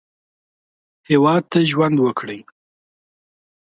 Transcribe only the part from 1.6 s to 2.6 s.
ژوند وکړئ